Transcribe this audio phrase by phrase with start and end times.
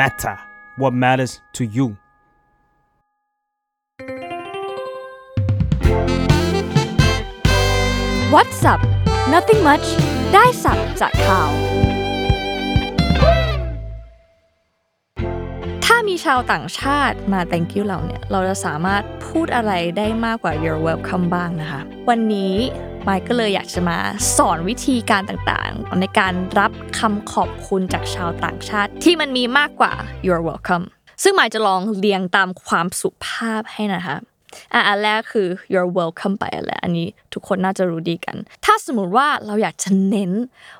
[0.00, 0.36] matter
[0.76, 1.86] what matters to you
[8.34, 8.80] What's up
[9.34, 9.86] Nothing much
[10.34, 11.50] ได้สับจากข่าว
[15.84, 22.54] ถ้ามีชาวต่างชาติมา thank you เราเนี่ย เราจะสามารถพูดอะไรได้มากกว่า you're welcome บ้างนะคะ วันนี้
[23.08, 23.98] ไมค์ก็เลยอยากจะมา
[24.36, 29.92] สอนวิธีการต่างๆ ในการรับคำขอบคุณจากชาวต่างชาติ ที่มันมีมากกว่า
[30.26, 30.84] you're welcome
[31.22, 34.16] ซึ่งหมายจะลองเรียงตามความสุภาพให้นะคะ
[34.72, 40.32] อะอันแรกคือ you're welcome ไปแล้วอันนี้ทุกคนน่าจะรู้ดีกัน ถ้าสมมติว่าเราอยากจะเน้น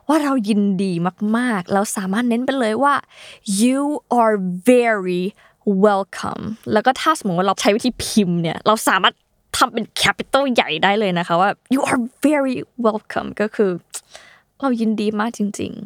[0.08, 0.92] ว่าเรายินดี
[1.36, 2.94] มากๆ เราสามารถเน้นไปเลยว่า
[3.62, 3.80] you
[4.20, 4.34] are
[4.70, 5.22] very
[5.86, 9.14] welcome แล้วก็ถ้าสมมติว่าเราใช้วิธีพิมพ์เนี่ย เราสามารถ
[9.56, 12.56] ทำเป็น capital ใหญ่ได้เลยนะคะว่า you are very
[12.86, 13.70] welcome ก็คือ
[14.60, 15.80] เรายินดีมากจริง ๆ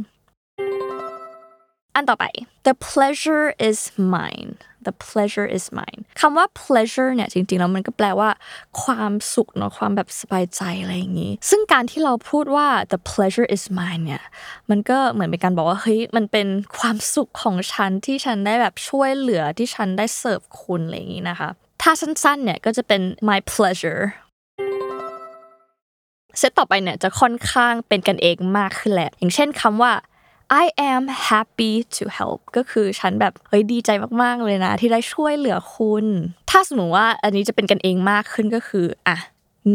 [1.94, 2.24] อันต่อไป
[2.68, 3.78] the pleasure is
[4.14, 4.50] mine
[4.86, 8.30] the pleasure is mine คำว่า pleasure เนี่ยจริง ๆ แล้วมันก็แปลว่า
[8.82, 14.22] ความสุขเนาะความแบบสบายใจอะไรอย่างนี้ ซึ่งการที่เราพูดว่า the pleasure is mine เนี่ย
[14.70, 16.46] มันก็เหมือนเป็นการบอกว่าเฮ้ยมันเป็น
[16.78, 21.50] ความสุขของฉันที่ฉันได้แบบช่วยเหลือที่ฉันได้เสิร์ฟคุณอะไรอย่างนี้นะคะ
[21.82, 24.02] ถ้าสั้นๆเนี่ยก็จะเป็น my pleasure
[26.38, 29.92] เซตต่อไปเนี่ยจะค่อนข้างเป็นกันเองมากขึ้นแหละ อย่างเช่นคำว่า
[30.62, 33.90] I am happy to help ก็คือฉันแบบเฮ้ยดีใจ
[34.22, 36.06] มากๆเลยนะ ที่ได้ช่วยเหลือคุณ
[36.50, 39.16] ถ้าสมมติว่าอันนี้จะเป็นกันเองมากขึ้นก็คืออะ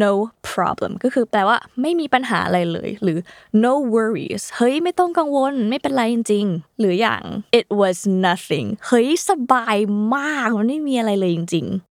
[0.04, 0.14] no
[0.50, 3.18] problem ก็คือแปลว่าไม่มีปัญหาอะไรเลย หรือ
[3.64, 7.24] no worries เฮ้ยไม่ต้องกังวลไม่เป็นไรจริง ๆ หรืออย่าง
[7.60, 9.78] it was nothing เฮ้ยสบาย
[10.16, 11.95] มากมันไม่มีอะไรเลยจริงๆ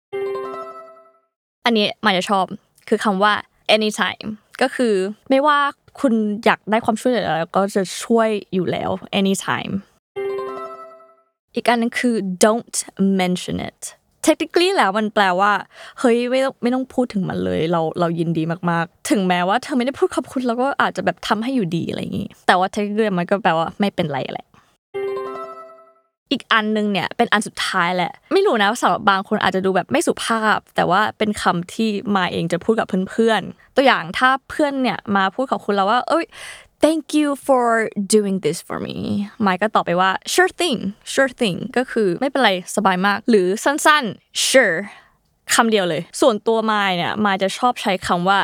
[1.68, 2.46] อันนี้มายจะชอบ
[2.88, 3.32] คือคำว่า
[3.76, 4.28] anytime
[4.62, 4.94] ก็คือ
[5.30, 5.58] ไม่ว่า
[6.00, 6.12] คุณ
[6.44, 9.72] อยากได้ความช่วยเหลืออะไรก็จะช่วยอยู่แล้ว anytime
[11.54, 12.76] อีกอันนึงคือ don't
[13.20, 13.80] mention it
[14.26, 15.52] technically แล้วมันแปลว่า
[16.00, 24.46] เฮ้ยไม่ต้องไม่ต้องพูดถึงมันเลย เราเรายินดีมากๆ ถึงแม้ว่าเธอไม่ได้พูดขอบคุณเราก็อาจจะแบบทำให้อยู่ดีอะไรอย่างนี้แต่ว่า technically มันก็แปลว่าไม่เป็นไรแหละ
[26.30, 36.24] อีกอันนึงเนี่ยเป็นอันสุดท้ายแหละ ไม่รู้นะสำหรับบางคนอาจจะดูแบบไม่สุภาพ แต่ว่าเป็นคำที่มาเองจะพูดกับเพื่อนๆตัวอย่างถ้าเพื่อนเนี่ยมาพูดขอบคุณเราว่า เอ้ย
[36.84, 37.66] thank you for
[38.14, 38.96] doing this for me
[39.46, 40.78] มายก็ตอบไปว่า sure thing
[41.12, 44.76] sure thing ก็คือไม่เป็นไรสบายมาก หรือสั้นๆ sure
[45.54, 48.40] คำเดียวเลย ส่วนตัวมายเนี่ยมายจะชอบใช้คำว่า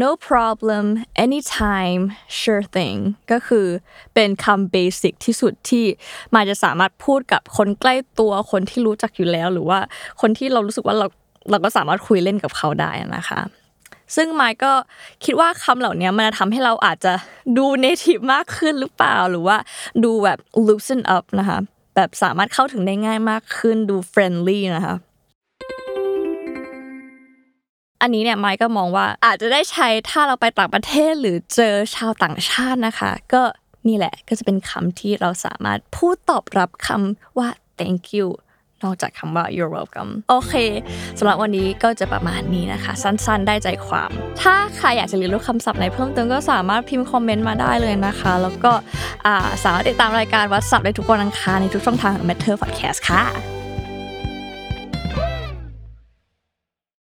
[0.00, 0.84] no problem
[1.24, 2.02] anytime
[2.40, 2.98] sure thing
[3.30, 3.66] ก็คือ
[4.14, 5.84] เป็นคำ basic ที่สุดที่
[6.34, 9.78] มายจะสามารถพูดกับคนใกล้ตัวคนที่รู้จักอยู่แล้ว หรือว่า
[10.20, 11.06] คนที่เรารู้สึกว่าเรา
[11.50, 13.40] เราก็สามารถคุยเล่นกับเขาได้นะคะ
[14.16, 14.72] ซึ่งมายก็
[15.24, 17.12] คิดว่าคำเหล่านี้มันจะทำให้เราอาจจะ
[17.58, 19.56] ดู native มากขึ้นหรือเปล่า หรือว่า
[20.04, 21.58] ดูแบบ loosen up นะคะ
[21.96, 24.96] แบบสามารถเข้าถึงได้ง่ายมากขึ้นดู friendly นะคะ
[28.02, 33.42] อันนี้เนี่ยไมค์ก็มองว่าอาจจะได้ใช้ถ้าเราไปต่างประเทศหรือเจอชาวต่างชาตินะคะ ก็
[33.88, 37.48] นี่แหละก็จะเป็นคำที่เราสามารถพูดตอบรับคำว่า
[37.78, 38.28] thank you
[38.84, 40.54] นอกจากคำว่า you're welcome โอเค
[41.18, 44.10] สำหรับวันนี้ก็จะประมาณนี้นะคะ สั้นๆ ได้ใจความ
[44.42, 48.72] ถ้าใครอยากจะเรียนรู้คำศัพท์ไหนเพิ่มเติมก็สามารถพิมพ์คอมเมนต์มาได้เลยนะคะ แล้วก็
[49.64, 53.51] สามารถติดตามรายการวัดศัพท์ได้ทุกวันอังคารในทุกช่องทางของ Matter Podcast ค่ะ